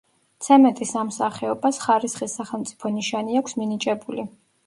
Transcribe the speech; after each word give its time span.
ცემენტის 0.43 0.93
ამ 1.01 1.09
სახეობას 1.17 1.81
ხარისხის 1.83 2.35
სახელმწიფო 2.39 2.93
ნიშანი 2.95 3.39
აქვს 3.43 3.55
მინიჭებული. 3.61 4.27